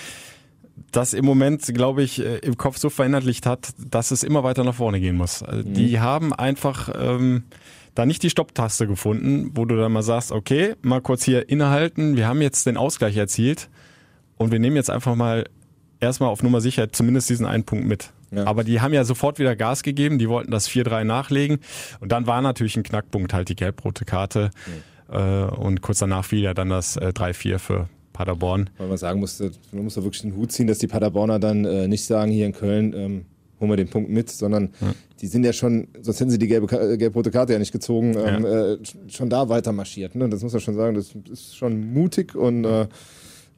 [0.91, 4.63] das im Moment, glaube ich, äh, im Kopf so verinnerlicht hat, dass es immer weiter
[4.63, 5.43] nach vorne gehen muss.
[5.43, 5.73] Also mhm.
[5.73, 7.43] Die haben einfach ähm,
[7.99, 12.15] da nicht die Stopptaste gefunden, wo du dann mal sagst, okay, mal kurz hier innehalten,
[12.15, 13.69] wir haben jetzt den Ausgleich erzielt
[14.37, 15.49] und wir nehmen jetzt einfach mal
[15.99, 18.13] erstmal auf Nummer sicher zumindest diesen einen Punkt mit.
[18.31, 18.45] Ja.
[18.45, 21.59] Aber die haben ja sofort wieder Gas gegeben, die wollten das 4-3 nachlegen
[21.99, 24.51] und dann war natürlich ein Knackpunkt halt die gelb-rote Karte.
[25.09, 25.15] Mhm.
[25.15, 28.69] Äh, und kurz danach fiel ja dann das äh, 3-4 für Paderborn.
[28.77, 31.65] Weil man sagen musste, man muss da wirklich den Hut ziehen, dass die Paderborner dann
[31.65, 33.25] äh, nicht sagen, hier in Köln ähm,
[33.59, 34.93] holen wir den Punkt mit, sondern ja.
[35.21, 38.15] die sind ja schon, sonst hätten sie die gelbe, äh, gelb-rote Karte ja nicht gezogen,
[38.17, 38.73] ähm, ja.
[38.73, 40.15] äh, schon da weiter marschiert.
[40.15, 40.29] Ne?
[40.29, 42.87] Das muss man schon sagen, das ist schon mutig und äh,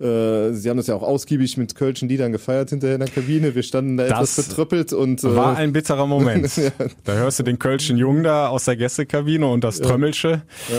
[0.01, 3.53] äh, Sie haben das ja auch ausgiebig mit Kölschen Liedern gefeiert hinterher in der Kabine.
[3.53, 5.23] Wir standen da das etwas vertröppelt und.
[5.23, 6.55] Äh, war ein bitterer Moment.
[6.57, 6.71] ja.
[7.03, 10.41] Da hörst du den Kölschen Jungen da aus der Gästekabine und das Trömmelsche.
[10.69, 10.77] Ja.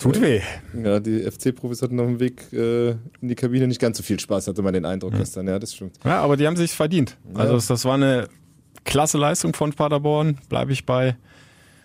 [0.00, 0.40] Tut weh.
[0.82, 4.18] Ja, die FC-Profis hatten auf dem Weg äh, in die Kabine nicht ganz so viel
[4.18, 5.18] Spaß, hatte man den Eindruck mhm.
[5.18, 5.46] gestern.
[5.46, 5.96] Ja, das stimmt.
[6.04, 7.18] Ja, aber die haben sich verdient.
[7.34, 7.62] Also ja.
[7.68, 8.28] das war eine
[8.84, 11.16] klasse Leistung von Paderborn, bleibe ich bei.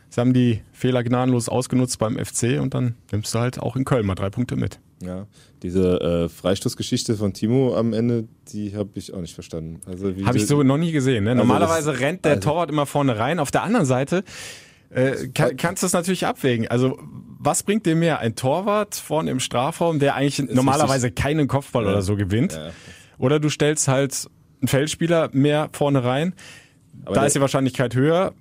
[0.10, 3.84] Sie haben die Fehler gnadenlos ausgenutzt beim FC und dann nimmst du halt auch in
[3.84, 4.80] Köln mal drei Punkte mit.
[5.04, 5.28] Ja,
[5.62, 9.82] diese äh, Freistoßgeschichte von Timo am Ende, die habe ich auch nicht verstanden.
[9.86, 11.26] Also habe ich so noch nie gesehen.
[11.26, 11.32] Ne?
[11.32, 13.40] Also Normalerweise das, rennt der also Torwart immer vorne rein.
[13.40, 14.24] Auf der anderen Seite
[14.90, 16.70] äh, kann, kannst du es natürlich abwägen.
[16.70, 16.98] Also
[17.46, 18.20] was bringt dir mehr?
[18.20, 21.24] Ein Torwart vorne im Strafraum, der eigentlich ist normalerweise richtig.
[21.24, 21.92] keinen Kopfball ja.
[21.92, 22.54] oder so gewinnt?
[22.54, 22.72] Ja.
[23.18, 24.28] Oder du stellst halt
[24.62, 26.34] einen Feldspieler mehr vorne rein.
[27.06, 28.34] Aber da ist die Wahrscheinlichkeit höher,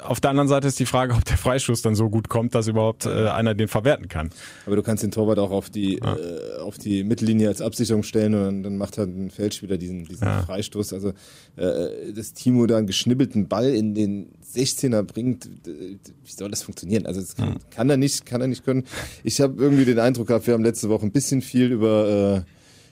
[0.00, 2.68] auf der anderen Seite ist die Frage, ob der Freistoß dann so gut kommt, dass
[2.68, 4.30] überhaupt äh, einer den verwerten kann.
[4.66, 6.16] Aber du kannst den Torwart auch auf die, ja.
[6.16, 10.26] äh, auf die Mittellinie als Absicherung stellen und dann macht halt ein Feldspieler diesen, diesen
[10.26, 10.42] ja.
[10.42, 10.92] Freistoß.
[10.92, 11.12] Also,
[11.56, 15.98] äh, dass Timo da einen geschnibbelten Ball in den 16er bringt, wie
[16.32, 17.06] soll das funktionieren?
[17.06, 17.58] Also, das kann, ja.
[17.70, 18.84] kann er nicht, kann er nicht können.
[19.24, 22.44] Ich habe irgendwie den Eindruck gehabt, wir haben letzte Woche ein bisschen viel über,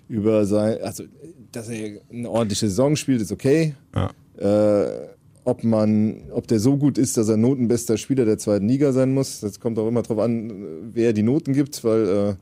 [0.08, 1.04] äh, über sein, also,
[1.52, 3.74] dass er eine ordentliche Saison spielt, ist okay.
[3.94, 4.10] Ja.
[4.38, 5.08] Äh,
[5.50, 9.12] ob man, ob der so gut ist, dass er notenbester Spieler der zweiten Liga sein
[9.12, 9.40] muss.
[9.40, 10.52] Das kommt auch immer darauf an,
[10.92, 12.34] wer die Noten gibt, weil, äh,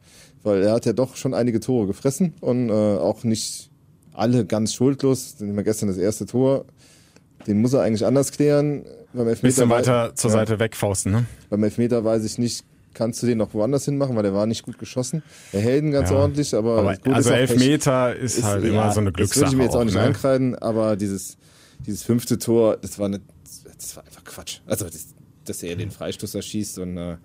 [0.42, 3.71] weil er hat ja doch schon einige Tore gefressen und äh, auch nicht
[4.12, 5.37] alle ganz schuldlos.
[5.40, 6.66] Nehmen wir gestern das erste Tor,
[7.47, 8.85] den muss er eigentlich anders klären.
[9.14, 11.25] Beim Elfmeter Bisschen weiter zur ja, Seite wegfausten, ne?
[11.49, 14.64] Beim Elfmeter weiß ich nicht, kannst du den noch woanders hinmachen, weil der war nicht
[14.64, 15.23] gut geschossen.
[15.53, 16.16] Er hält ihn ganz ja.
[16.16, 19.44] ordentlich, aber, aber gut, also Elfmeter ist, ist, halt ist, immer ja, so eine Glückssache.
[19.44, 20.03] Das würde ich mir jetzt auch, auch nicht ne?
[20.03, 21.38] einkreiden, aber dieses
[21.87, 23.21] dieses fünfte Tor, das war, eine,
[23.77, 24.61] das war einfach Quatsch.
[24.67, 25.09] Also, das,
[25.45, 27.17] dass er den Freistoß erschießt und äh,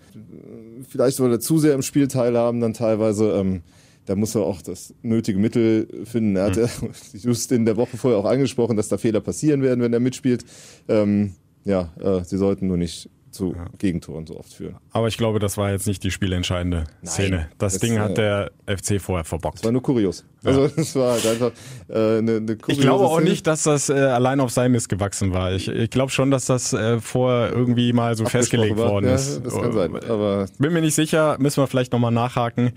[0.87, 3.31] vielleicht soll er zu sehr im Spiel teilhaben, dann teilweise.
[3.33, 3.61] Ähm,
[4.05, 6.35] da muss er auch das nötige Mittel finden.
[6.35, 6.89] Er hat ja mhm.
[7.13, 10.43] just in der Woche vorher auch angesprochen, dass da Fehler passieren werden, wenn er mitspielt.
[10.89, 13.65] Ähm, ja, äh, sie sollten nur nicht zu ja.
[13.77, 14.75] Gegentoren so oft führen.
[14.91, 17.49] Aber ich glaube, das war jetzt nicht die spielentscheidende Nein, Szene.
[17.57, 19.57] Das, das Ding hat der FC vorher verbockt.
[19.57, 20.25] Das war nur kurios.
[20.43, 20.51] Ja.
[20.51, 21.51] Also das war halt einfach
[21.89, 23.29] äh, eine, eine Ich glaube auch Szene.
[23.29, 25.51] nicht, dass das äh, allein auf sein Mist gewachsen war.
[25.53, 28.89] Ich, ich glaube schon, dass das äh, vorher irgendwie mal so festgelegt war.
[28.91, 29.37] worden ist.
[29.37, 29.95] Ja, das kann sein.
[30.09, 32.73] Aber Bin mir nicht sicher, müssen wir vielleicht nochmal nachhaken.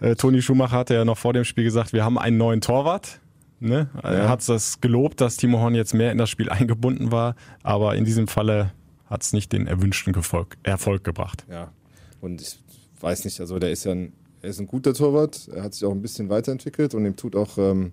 [0.00, 3.20] Äh, Toni Schumacher hatte ja noch vor dem Spiel gesagt, wir haben einen neuen Torwart.
[3.60, 3.90] Ne?
[4.02, 4.10] Ja.
[4.10, 7.94] Er hat es gelobt, dass Timo Horn jetzt mehr in das Spiel eingebunden war, aber
[7.94, 8.72] in diesem Falle
[9.10, 11.44] hat es nicht den erwünschten Erfolg, Erfolg gebracht.
[11.50, 11.72] Ja,
[12.20, 12.58] und ich
[13.00, 15.84] weiß nicht, also der ist ja ein, er ist ein guter Torwart, er hat sich
[15.84, 17.92] auch ein bisschen weiterentwickelt und ihm tut auch, ähm,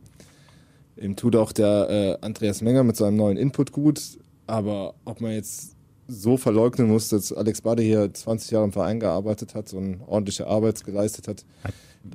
[0.95, 1.89] ihm tut auch der
[2.21, 3.99] äh, Andreas Menger mit seinem neuen Input gut,
[4.45, 5.75] aber ob man jetzt
[6.07, 10.47] so verleugnen muss, dass Alex Bade hier 20 Jahre im Verein gearbeitet hat und ordentliche
[10.47, 11.43] Arbeit geleistet hat,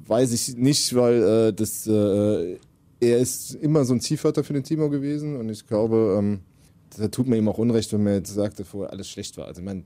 [0.07, 2.59] weiß ich nicht, weil äh, das, äh,
[3.01, 5.37] er ist immer so ein Zielvater für den Timo gewesen.
[5.37, 6.41] Und ich glaube, ähm,
[6.99, 9.47] da tut mir ihm auch Unrecht, wenn man jetzt sagt, dass vorher alles schlecht war.
[9.47, 9.85] Also ich meine,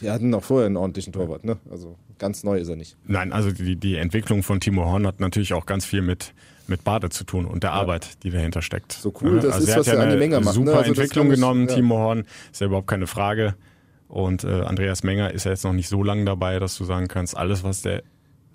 [0.00, 1.56] wir hatten auch vorher einen ordentlichen Torwart, ne?
[1.70, 2.96] Also ganz neu ist er nicht.
[3.06, 6.32] Nein, also die, die Entwicklung von Timo Horn hat natürlich auch ganz viel mit
[6.68, 7.76] mit Bade zu tun und der ja.
[7.76, 8.92] Arbeit, die dahinter steckt.
[8.92, 10.54] So cool, das also ist, was ja er an die Menge macht.
[10.54, 10.76] Super ne?
[10.78, 11.76] also Entwicklung genommen, ja.
[11.76, 13.54] Timo Horn, ist ja überhaupt keine Frage.
[14.08, 17.08] Und äh, Andreas Menger ist ja jetzt noch nicht so lange dabei, dass du sagen
[17.08, 18.02] kannst, alles, was der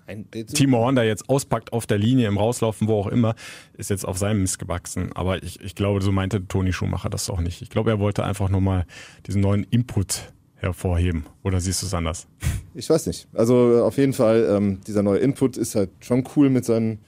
[0.06, 3.34] ein, Timo Horn da jetzt auspackt auf der Linie, im Rauslaufen, wo auch immer,
[3.74, 5.10] ist jetzt auf seinem Mist gewachsen.
[5.14, 7.62] Aber ich, ich glaube, so meinte Toni Schumacher das auch nicht.
[7.62, 8.86] Ich glaube, er wollte einfach nur mal
[9.26, 11.26] diesen neuen Input hervorheben.
[11.42, 12.26] Oder siehst du es anders?
[12.74, 13.28] Ich weiß nicht.
[13.32, 17.00] Also auf jeden Fall, ähm, dieser neue Input ist halt schon cool mit seinen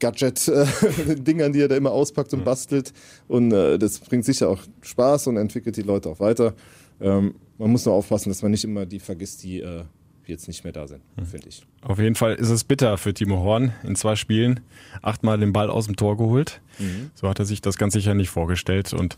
[0.00, 2.92] Gadget-Dingern, die er da immer auspackt und bastelt.
[3.26, 6.54] Und äh, das bringt sicher auch Spaß und entwickelt die Leute auch weiter.
[7.00, 9.84] Ähm, man muss nur aufpassen, dass man nicht immer die vergisst, die äh,
[10.28, 11.26] jetzt nicht mehr da sind, mhm.
[11.26, 11.66] finde ich.
[11.82, 14.60] Auf jeden Fall ist es bitter für Timo Horn in zwei Spielen.
[15.02, 16.60] Achtmal den Ball aus dem Tor geholt.
[16.78, 17.10] Mhm.
[17.14, 18.92] So hat er sich das ganz sicher nicht vorgestellt.
[18.92, 19.16] Und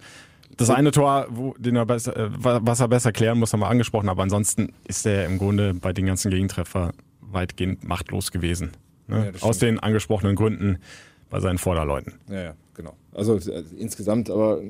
[0.57, 3.69] das eine Tor, wo, den er besser, äh, was er besser klären muss, haben wir
[3.69, 4.09] angesprochen.
[4.09, 8.73] Aber ansonsten ist er im Grunde bei den ganzen Gegentreffer weitgehend machtlos gewesen.
[9.09, 9.33] Ne?
[9.35, 10.79] Ja, Aus den angesprochenen Gründen
[11.31, 12.15] bei seinen Vorderleuten.
[12.29, 12.95] Ja, ja, genau.
[13.13, 14.61] Also, also insgesamt, aber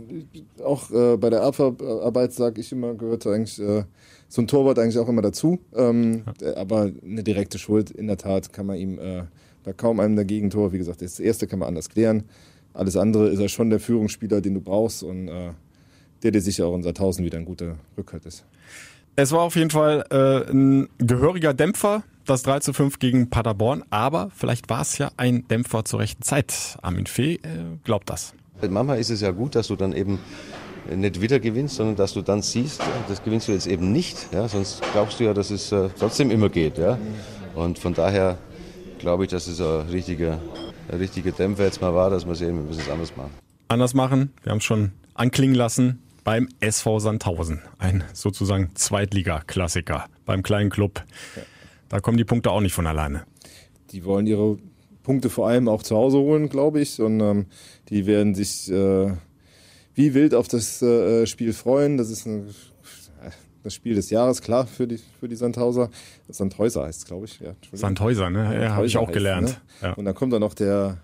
[0.64, 3.84] auch äh, bei der Abwehrarbeit, sage ich immer, gehört eigentlich äh,
[4.36, 5.58] so ein Torwart eigentlich auch immer dazu.
[5.74, 6.56] Ähm, ja.
[6.56, 9.22] Aber eine direkte Schuld, in der Tat, kann man ihm äh,
[9.64, 12.24] bei kaum einem der Gegentor, wie gesagt, das erste kann man anders klären.
[12.74, 15.52] Alles andere ist er schon der Führungsspieler, den du brauchst und äh,
[16.22, 18.44] der dir sicher auch in Sandhausen wieder ein guter Rückhalt ist.
[19.16, 23.82] Es war auf jeden Fall äh, ein gehöriger Dämpfer, das 3 zu 5 gegen Paderborn,
[23.88, 26.76] aber vielleicht war es ja ein Dämpfer zur rechten Zeit.
[26.82, 27.38] Armin Fee äh,
[27.84, 28.34] glaubt das.
[28.60, 30.18] Manchmal ist es ja gut, dass du dann eben
[30.94, 34.28] nicht wieder gewinnst, sondern dass du dann siehst, das gewinnst du jetzt eben nicht.
[34.32, 34.48] Ja?
[34.48, 36.78] Sonst glaubst du ja, dass es äh, trotzdem immer geht.
[36.78, 36.98] Ja?
[37.54, 38.38] Und von daher
[38.98, 40.40] glaube ich, dass es ein richtiger,
[40.88, 43.30] ein richtiger Dämpfer jetzt mal war, dass wir es eben ein bisschen anders machen.
[43.68, 47.62] Anders machen, wir haben es schon anklingen lassen beim SV Sandhausen.
[47.78, 51.04] Ein sozusagen Zweitliga-Klassiker beim kleinen Club.
[51.88, 53.24] Da kommen die Punkte auch nicht von alleine.
[53.92, 54.58] Die wollen ihre
[55.04, 57.00] Punkte vor allem auch zu Hause holen, glaube ich.
[57.00, 57.46] Und ähm,
[57.90, 59.12] die werden sich äh,
[59.96, 61.96] wie wild auf das äh, Spiel freuen.
[61.96, 62.54] Das ist ein,
[63.64, 65.90] das Spiel des Jahres, klar, für die, für die Sandhauser.
[66.28, 67.40] Sandhäuser heißt es, glaube ich.
[67.40, 68.62] Ja, Sandhäuser, ne?
[68.62, 69.48] Ja, habe ich auch gelernt.
[69.48, 69.88] Ne?
[69.88, 69.92] Ja.
[69.94, 70.98] Und dann kommt da noch der,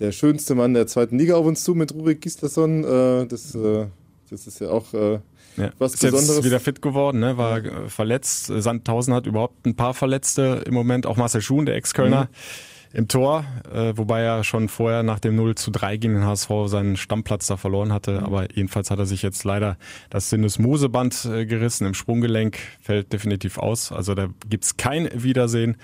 [0.00, 2.82] der schönste Mann der zweiten Liga auf uns zu mit Rurik Gislason.
[2.82, 3.86] Äh, das, äh,
[4.30, 5.20] das ist ja auch äh,
[5.58, 5.70] ja.
[5.78, 6.36] was ist Besonderes.
[6.36, 7.36] Jetzt wieder fit geworden, ne?
[7.36, 7.88] war ja.
[7.88, 8.46] verletzt.
[8.46, 11.06] Sandhausen hat überhaupt ein paar Verletzte im Moment.
[11.06, 12.24] Auch Marcel Schuhn, der Ex-Kölner.
[12.24, 16.24] Mhm im Tor, äh, wobei er schon vorher nach dem 0 zu 3 gegen den
[16.24, 18.20] HSV seinen Stammplatz da verloren hatte.
[18.20, 18.24] Mhm.
[18.24, 19.76] Aber jedenfalls hat er sich jetzt leider
[20.10, 23.92] das Sinnesmoseband äh, gerissen im Sprunggelenk, fällt definitiv aus.
[23.92, 25.76] Also da gibt's kein Wiedersehen.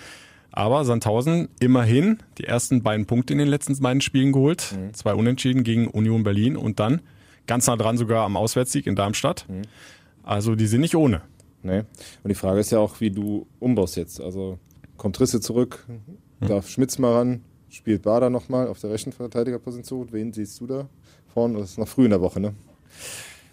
[0.51, 4.75] Aber Sandhausen immerhin die ersten beiden Punkte in den letzten beiden Spielen geholt.
[4.77, 4.95] Mhm.
[4.95, 7.01] Zwei Unentschieden gegen Union Berlin und dann
[7.47, 9.47] ganz nah dran sogar am Auswärtssieg in Darmstadt.
[9.49, 9.63] Mhm.
[10.23, 11.23] Also die sind nicht ohne.
[11.63, 11.81] Nee.
[12.23, 14.21] Und die Frage ist ja auch, wie du umbaust jetzt.
[14.21, 14.59] Also
[14.97, 15.87] kommt Risse zurück,
[16.41, 20.09] darf Schmitz mal ran, spielt Bader nochmal auf der rechten Verteidigerposition.
[20.13, 20.89] Wen siehst du da
[21.33, 21.59] vorne?
[21.59, 22.55] Das ist noch früh in der Woche, ne?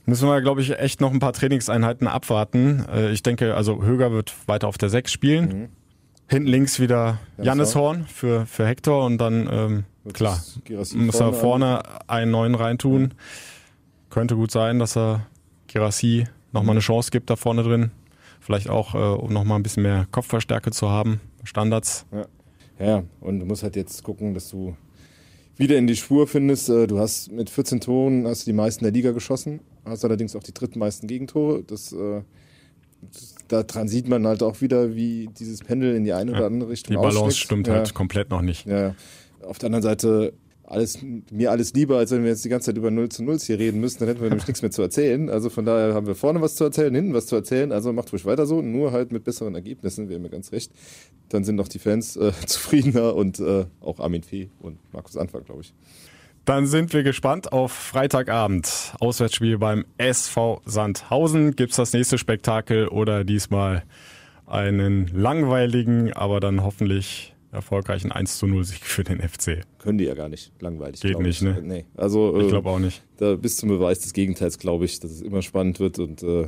[0.05, 2.85] Müssen wir, glaube ich, echt noch ein paar Trainingseinheiten abwarten.
[2.93, 5.45] Äh, ich denke, also Höger wird weiter auf der 6 spielen.
[5.47, 5.69] Mhm.
[6.27, 10.41] Hinten links wieder Jannis Horn für, für Hector und dann, ähm, klar,
[10.95, 13.01] muss er vorne einen neuen reintun.
[13.01, 13.09] Mhm.
[14.09, 15.27] Könnte gut sein, dass er
[15.67, 17.91] Girassi nochmal eine Chance gibt da vorne drin.
[18.39, 22.05] Vielleicht auch, äh, um nochmal ein bisschen mehr Kopfverstärke zu haben, Standards.
[22.11, 22.25] Ja.
[22.79, 24.75] Ja, und du musst halt jetzt gucken, dass du
[25.57, 26.69] wieder in die Spur findest.
[26.69, 30.35] Äh, du hast mit 14 Toren hast du die meisten der Liga geschossen, hast allerdings
[30.35, 31.63] auch die drittmeisten Gegentore.
[31.63, 32.21] Das, äh,
[33.01, 36.69] das daran sieht man halt auch wieder, wie dieses Pendel in die eine oder andere
[36.69, 37.83] Richtung Die Balance stimmt halt ja.
[37.83, 38.65] halt komplett noch nicht.
[38.65, 38.95] Ja.
[39.43, 40.33] Auf der anderen Seite
[40.67, 40.99] alles,
[41.31, 43.59] mir alles lieber, als wenn wir jetzt die ganze Zeit über 0 zu 0 hier
[43.59, 45.29] reden müssten, dann hätten wir nämlich nichts mehr zu erzählen.
[45.29, 47.71] Also von daher haben wir vorne was zu erzählen, hinten was zu erzählen.
[47.71, 50.71] Also macht ruhig weiter so, nur halt mit besseren Ergebnissen, haben ja ganz recht.
[51.29, 55.43] Dann sind doch die Fans äh, zufriedener und äh, auch Armin Fee und Markus Anfang,
[55.43, 55.73] glaube ich.
[56.45, 58.93] Dann sind wir gespannt auf Freitagabend.
[58.99, 61.55] Auswärtsspiel beim SV Sandhausen.
[61.55, 63.83] Gibt's das nächste Spektakel oder diesmal
[64.45, 69.65] einen langweiligen, aber dann hoffentlich erfolgreichen 1 zu 0 Sieg für den FC.
[69.85, 70.51] Können die ja gar nicht.
[70.59, 70.99] Langweilig.
[70.99, 71.47] Geht nicht, ich.
[71.47, 71.61] ne?
[71.63, 71.85] Nee.
[71.95, 73.03] Also, ich glaube auch nicht.
[73.17, 76.47] Da bis zum Beweis des Gegenteils glaube ich, dass es immer spannend wird und äh,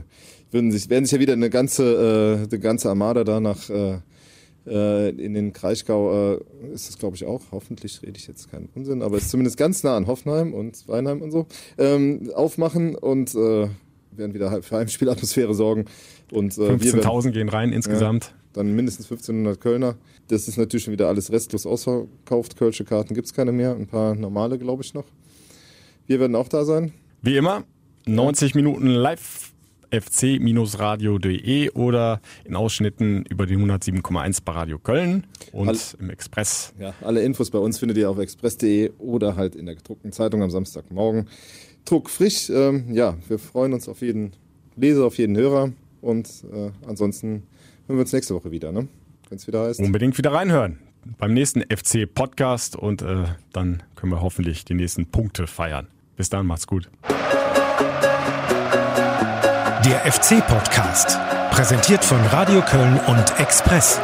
[0.51, 3.99] würden sich, werden sich ja wieder eine ganze, äh, eine ganze Armada da nach äh,
[4.65, 6.39] äh, in den Kraichgau äh,
[6.73, 7.41] ist das, glaube ich, auch.
[7.51, 11.21] Hoffentlich rede ich jetzt keinen Unsinn, aber ist zumindest ganz nah an Hoffenheim und Weinheim
[11.21, 11.45] und so.
[11.77, 13.69] Ähm, aufmachen und äh,
[14.11, 15.85] werden wieder für Heimspielatmosphäre sorgen.
[16.31, 18.33] Und, äh, 15.000 gehen rein insgesamt.
[18.57, 19.95] Dann mindestens 1500 Kölner.
[20.27, 22.57] Das ist natürlich schon wieder alles restlos ausverkauft.
[22.57, 23.75] Kölsche Karten gibt es keine mehr.
[23.75, 25.05] Ein paar normale, glaube ich, noch.
[26.07, 26.93] Wir werden auch da sein.
[27.21, 27.63] Wie immer,
[28.05, 29.53] 90 Minuten live
[29.91, 36.73] fc-radio.de oder in Ausschnitten über die 107,1 bei Radio Köln und All, im Express.
[36.79, 40.41] Ja, alle Infos bei uns findet ihr auf express.de oder halt in der gedruckten Zeitung
[40.41, 41.27] am Samstagmorgen.
[41.85, 42.49] Druck frisch.
[42.49, 44.33] Ähm, ja, wir freuen uns auf jeden
[44.75, 47.43] Leser, auf jeden Hörer und äh, ansonsten
[47.87, 48.87] hören wir uns nächste Woche wieder, ne?
[49.29, 49.79] wenn es wieder heißt.
[49.79, 50.79] Unbedingt wieder reinhören
[51.17, 55.87] beim nächsten FC-Podcast und äh, dann können wir hoffentlich die nächsten Punkte feiern.
[56.15, 56.89] Bis dann, macht's gut.
[59.85, 61.17] Der FC-Podcast,
[61.51, 64.01] präsentiert von Radio Köln und Express.